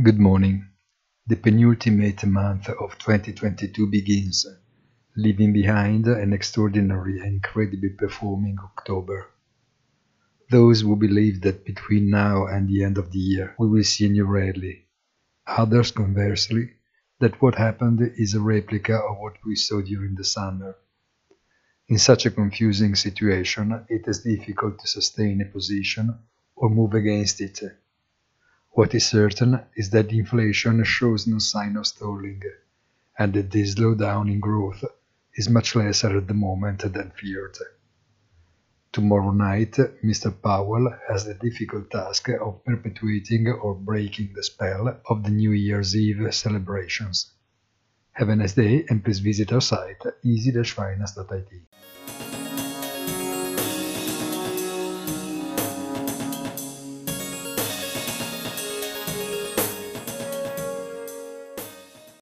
[0.00, 0.68] Good morning.
[1.26, 4.46] The penultimate month of 2022 begins,
[5.14, 9.26] leaving behind an extraordinary and incredibly performing October.
[10.48, 14.06] Those who believe that between now and the end of the year we will see
[14.06, 14.86] a new rally.
[15.46, 16.70] Others, conversely,
[17.20, 20.74] that what happened is a replica of what we saw during the summer.
[21.88, 26.18] In such a confusing situation, it is difficult to sustain a position
[26.56, 27.60] or move against it
[28.72, 32.42] what is certain is that inflation shows no sign of stalling,
[33.18, 34.84] and that this slowdown in growth
[35.34, 37.56] is much lesser at the moment than feared.
[38.92, 39.72] Tomorrow night,
[40.04, 40.30] Mr.
[40.42, 45.96] Powell has the difficult task of perpetuating or breaking the spell of the New Year's
[45.96, 47.32] Eve celebrations.
[48.12, 52.01] Have a nice day and please visit our site easy-finance.it.